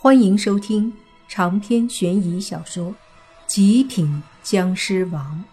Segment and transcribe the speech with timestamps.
[0.00, 0.96] 欢迎收听
[1.26, 2.92] 长篇悬疑小说
[3.48, 5.44] 《极品僵尸王》，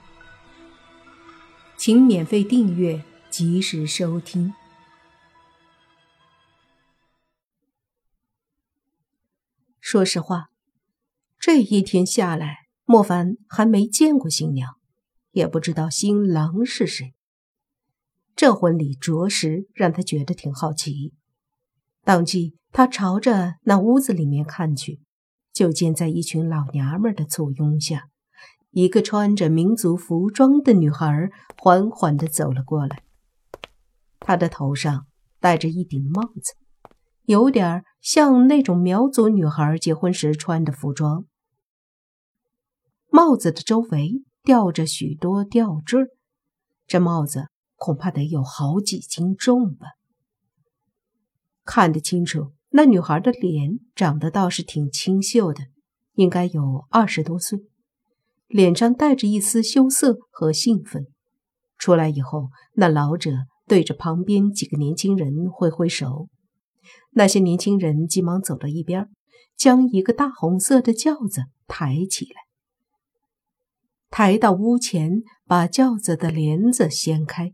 [1.75, 4.53] 请免费订阅，及时收听。
[9.79, 10.51] 说实话，
[11.39, 14.75] 这一天下来，莫凡还没见过新娘，
[15.31, 17.15] 也不知道新郎是谁。
[18.35, 21.15] 这婚礼着实让他觉得挺好奇。
[22.05, 25.01] 当即，他朝着那屋子里面看去，
[25.51, 28.09] 就见在一群老娘们的簇拥下，
[28.69, 33.01] 一个穿着民族服装的女孩缓缓地走了过来。
[34.19, 35.07] 她的头上
[35.39, 36.53] 戴着一顶帽子，
[37.23, 41.25] 有点像那种苗族女孩结婚时穿的服装。
[43.09, 46.03] 帽子的周围吊着许多吊坠，
[46.85, 47.47] 这帽子
[47.77, 49.87] 恐怕得有好几斤重吧。
[51.65, 55.63] 看得清楚，那女孩的脸长得倒是挺清秀的，
[56.13, 57.59] 应该有二十多岁，
[58.47, 61.07] 脸上带着一丝羞涩和兴奋。
[61.79, 63.31] 出来以后，那老者
[63.65, 66.29] 对着旁边几个年轻人挥挥手，
[67.11, 69.09] 那些年轻人急忙走到一边，
[69.57, 72.41] 将一个大红色的轿子抬起来，
[74.11, 77.53] 抬到屋前，把轿子的帘子掀开，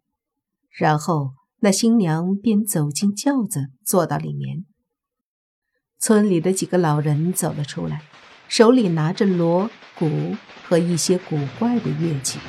[0.70, 1.32] 然后。
[1.64, 4.66] 那新娘便走进轿子，坐到里面。
[6.00, 8.02] 村里的几个老人走了出来，
[8.48, 10.36] 手里拿着锣鼓
[10.68, 12.40] 和一些古怪的乐器，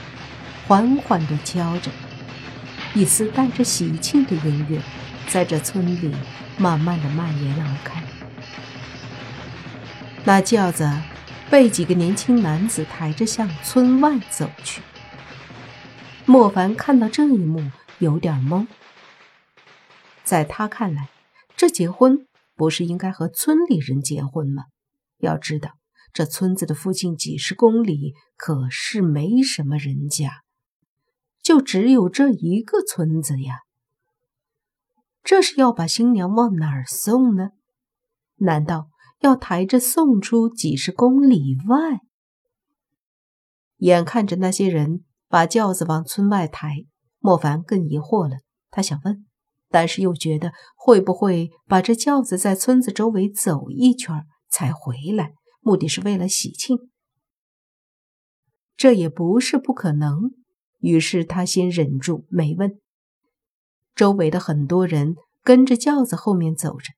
[0.66, 1.90] 缓缓地敲着。
[2.94, 4.80] 一丝带着喜庆的音乐，
[5.28, 6.14] 在这村里
[6.56, 8.02] 慢慢的蔓延而开。
[10.24, 10.90] 那轿子
[11.50, 14.80] 被几个年轻男子抬着向村外走去。
[16.24, 18.66] 莫凡看到这一幕，有点懵。
[20.24, 21.08] 在他看来，
[21.56, 24.64] 这结婚不是应该和村里人结婚吗？
[25.18, 25.72] 要知道，
[26.12, 30.42] 这村子的附近几十公里可是没什么人家，
[31.42, 33.60] 就只有这一个村子呀。
[35.22, 37.50] 这是要把新娘往哪儿送呢？
[38.36, 38.88] 难道
[39.20, 42.00] 要抬着送出几十公里外？
[43.78, 46.86] 眼看着那些人把轿子往村外抬，
[47.18, 48.38] 莫凡更疑惑了。
[48.70, 49.26] 他想问。
[49.72, 56.76] 但是又觉得会不会把这轿子在村子周围走一圈才回来，目的是为了喜庆？
[58.76, 60.30] 这也不是不可能。
[60.80, 62.80] 于是他先忍住没问。
[63.94, 66.92] 周围的很多人跟着轿子后面走着，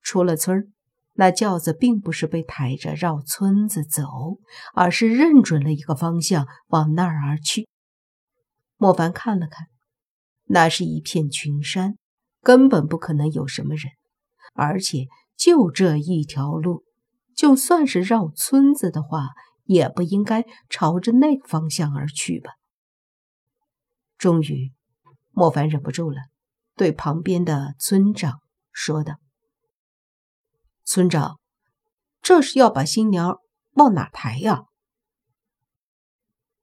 [0.00, 0.72] 出了村
[1.14, 4.38] 那轿子并不是被抬着绕村子走，
[4.74, 7.66] 而是认准了一个方向往那儿而去。
[8.76, 9.66] 莫凡看了看，
[10.44, 11.96] 那是一片群山。
[12.46, 13.90] 根本不可能有什么人，
[14.54, 16.84] 而且就这一条路，
[17.34, 19.30] 就算是绕村子的话，
[19.64, 22.52] 也不应该朝着那个方向而去吧。
[24.16, 24.72] 终于，
[25.32, 26.18] 莫凡忍不住了，
[26.76, 28.38] 对旁边的村长
[28.70, 29.16] 说道
[30.86, 31.40] ：“村长，
[32.22, 33.40] 这是要把新娘
[33.72, 34.66] 往哪抬呀？”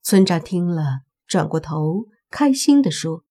[0.02, 3.26] 村长听了，转过头，开心地说。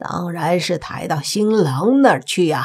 [0.00, 2.64] 当然是抬到新郎那儿去呀。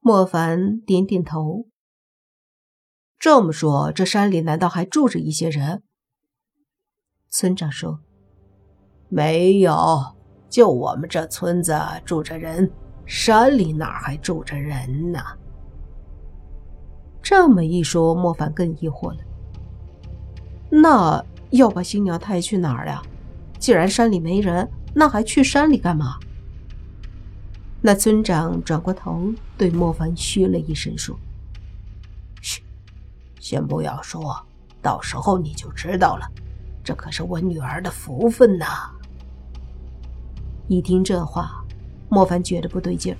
[0.00, 1.66] 莫凡点点头。
[3.16, 5.84] 这么说，这山里难道还住着一些人？
[7.28, 8.00] 村长说
[9.08, 10.16] ：“没有，
[10.50, 12.68] 就我们这村子住着人，
[13.06, 15.20] 山里哪还住着人呢？”
[17.22, 19.18] 这么一说，莫凡更疑惑了。
[20.70, 23.00] 那要把新娘抬去哪儿呀？
[23.60, 24.68] 既然山里没人。
[24.94, 26.18] 那还去山里干嘛？
[27.80, 31.16] 那村长转过头对莫凡嘘了一声，说
[32.42, 32.60] ：“嘘，
[33.38, 34.44] 先不要说，
[34.82, 36.26] 到时候你就知道了。
[36.82, 38.66] 这可是我女儿的福分呐！”
[40.66, 41.64] 一听这话，
[42.08, 43.16] 莫凡觉得不对劲儿。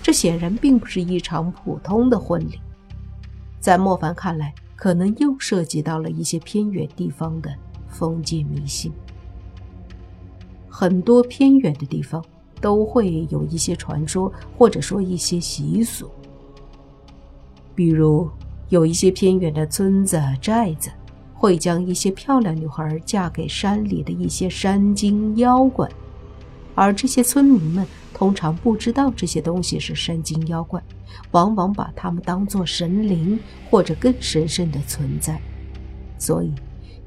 [0.00, 2.60] 这显然并不是一场普通的婚礼，
[3.58, 7.52] 在莫凡看来，可能又涉及到了一些偏远地方的
[7.88, 8.92] 封建迷信。
[10.80, 12.24] 很多偏远的地方
[12.60, 16.08] 都会有一些传说，或者说一些习俗。
[17.74, 18.30] 比如，
[18.68, 20.88] 有一些偏远的村子、寨子，
[21.34, 25.88] 会将一些漂亮女孩嫁给山里的一些山精妖怪，
[26.76, 27.84] 而这些村民们
[28.14, 30.80] 通常不知道这些东西是山精妖怪，
[31.32, 33.36] 往往把他们当作神灵
[33.68, 35.42] 或者更神圣的存在，
[36.18, 36.52] 所以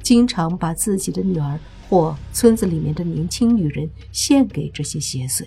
[0.04, 1.58] 经常把自己的女儿。
[1.92, 5.46] 或村子里面的年轻女人献给这些邪祟，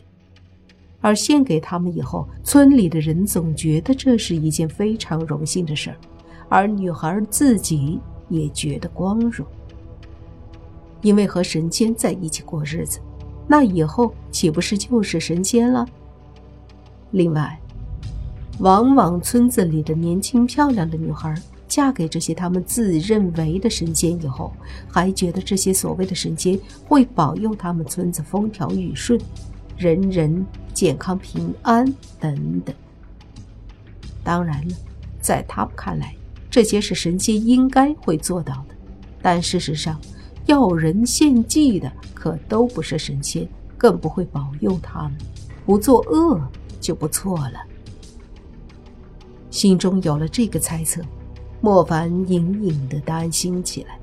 [1.00, 5.96] 而献给他们以后，村里的人总觉得这是一件非常荣幸的事儿，
[6.50, 7.98] 而女孩自己
[8.28, 9.46] 也觉得光荣，
[11.00, 13.00] 因为和神仙在一起过日子，
[13.48, 15.88] 那以后岂不是就是神仙了？
[17.12, 17.58] 另外，
[18.58, 21.34] 往往村子里的年轻漂亮的女孩
[21.74, 24.52] 嫁给这些他们自认为的神仙以后，
[24.88, 26.56] 还觉得这些所谓的神仙
[26.86, 29.20] 会保佑他们村子风调雨顺。
[29.76, 31.84] 人人健康平安
[32.20, 32.72] 等等。
[34.22, 34.74] 当然了，
[35.20, 36.14] 在他们看来，
[36.48, 38.76] 这些是神仙应该会做到的。
[39.20, 40.00] 但事实上，
[40.46, 45.18] 要人献祭的可都不是神仙，更不会保佑他们。
[45.66, 46.40] 不作恶
[46.80, 47.60] 就不错了。
[49.50, 51.02] 心中有了这个猜测，
[51.64, 53.98] 莫凡隐隐的担心起来。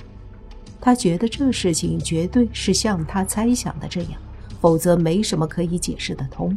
[0.79, 4.13] 他觉得这事情绝对是像他猜想的这样。
[4.59, 6.55] 否则没什么可以解释得通。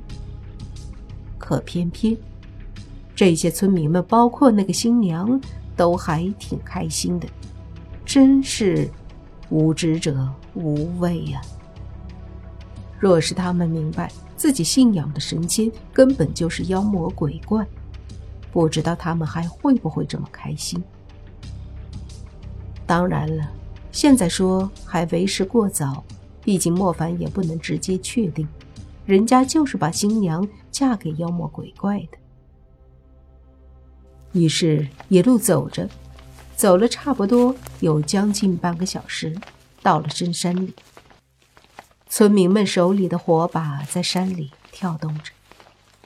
[1.39, 2.15] 可偏偏
[3.17, 5.41] 这些村民们，包括那个新娘，
[5.75, 7.27] 都还挺开心的，
[8.05, 8.91] 真是
[9.49, 11.41] 无知者无畏呀！
[12.99, 17.67] 若是他们明白自己信仰的神仙根本就是妖魔鬼怪，
[18.55, 20.81] 不知道他们还会不会这么开心。
[22.87, 23.51] 当然了，
[23.91, 26.05] 现在说还为时过早。
[26.41, 28.47] 毕竟莫凡也不能直接确定，
[29.07, 32.19] 人家就是把新娘嫁给妖魔鬼怪的。
[34.39, 35.89] 于是，一路走着，
[36.55, 39.37] 走了差不多有将近半个小时，
[39.83, 40.73] 到了深山里。
[42.09, 45.33] 村民们手里的火把在山里跳动着，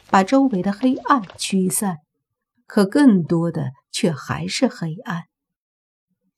[0.09, 1.99] 把周围的黑暗驱散，
[2.69, 5.25] 可更多的却还是黑暗。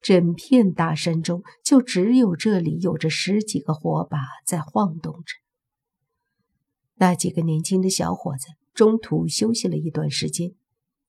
[0.01, 5.35] 整片大山中，就只有这里有着十几个火把在晃动着。
[6.95, 10.55] 那几个年轻的小伙子中途休息了一段时间，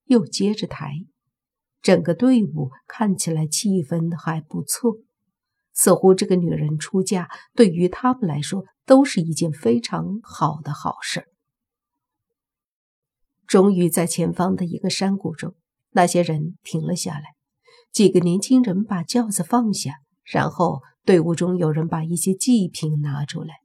[0.06, 1.06] 又接着抬。
[1.82, 4.98] 整个队伍看起来气氛还不错，
[5.74, 11.31] 似乎这个女人出嫁对于他们来说都是一件非常好的好事。
[13.52, 15.56] 终于在前方的一个山谷中，
[15.90, 17.36] 那些人停了下来。
[17.92, 23.56] 几个年轻人把轿子放下，然后队伍中有人把一些祭品拿出来，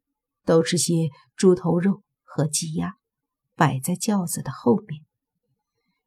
[0.45, 2.95] 都是些猪头肉和鸡鸭，
[3.55, 5.05] 摆在轿子的后面，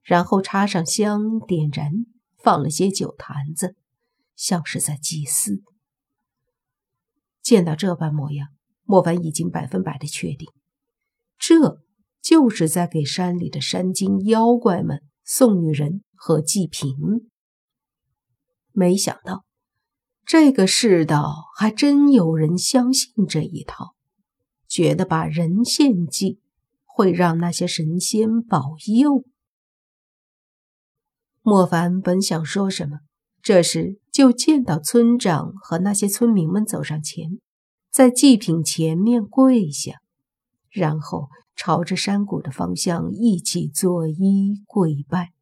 [0.04, 1.90] 然后插上香，点燃，
[2.38, 3.78] 放了些酒坛子，
[4.36, 5.64] 像是在祭祀。
[7.42, 8.50] 见到这般模样，
[8.84, 10.50] 莫凡已经百分百的确定，
[11.38, 11.86] 这
[12.22, 16.94] 就是在给山里的山精妖怪们送女人和祭品。
[18.72, 19.46] 没想到，
[20.26, 23.96] 这个世道还真有人相信这一套，
[24.68, 26.40] 觉得把人献祭
[26.86, 29.26] 会让那些神仙保佑。
[31.42, 33.00] 莫凡本想说什么，
[33.42, 37.40] 这时就见到村长和那些村民们走上前，
[37.92, 39.96] 在祭品前面跪下，
[40.70, 45.34] 然后朝着山谷的方向一起作揖跪拜。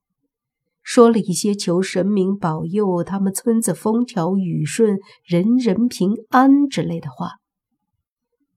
[0.81, 7.33] 说了一些求神明保佑他们村子风调雨顺、人人平安之类的话，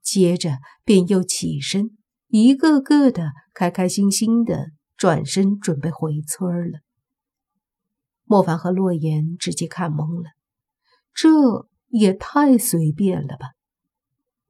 [0.00, 1.90] 接着便又起身，
[2.28, 6.78] 一个个的开开心心的转身准备回村了。
[8.24, 10.30] 莫凡和洛言直接看懵了，
[11.12, 13.50] 这也太随便了吧！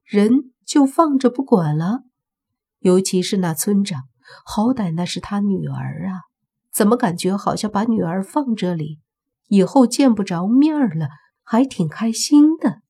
[0.05, 2.05] 人就放着不管了？
[2.81, 4.03] 尤其是那村长，
[4.45, 6.29] 好歹那是他女儿啊！
[6.73, 9.01] 怎么感觉好像把女儿放这里，
[9.49, 11.09] 以后见不着面了，
[11.43, 12.83] 还挺开心的。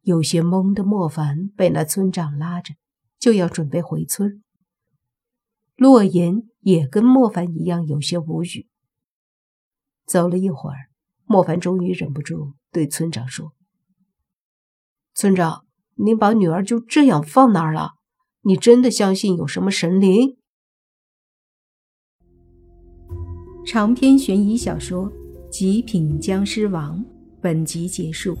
[0.00, 2.74] 有些懵的莫凡被那村长拉着，
[3.18, 4.42] 就要准备回村。
[5.76, 8.66] 洛言也跟莫凡一样有些无语。
[10.04, 10.90] 走了一会儿，
[11.24, 13.52] 莫凡终于忍不住对村长说
[15.14, 15.66] ：“村长，
[16.04, 17.92] 您把女儿就这样放那儿了？
[18.42, 20.36] 你真的相信有什么神灵？”
[23.66, 25.10] 长篇悬疑小说
[25.50, 26.98] 《极品僵尸王》
[27.40, 28.34] 本集结束，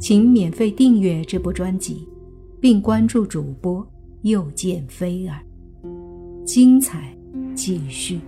[0.00, 2.08] 请免费订阅这部专辑，
[2.60, 3.86] 并关注主播
[4.22, 5.40] 又见菲儿，
[6.44, 7.16] 精彩
[7.54, 8.20] 继续。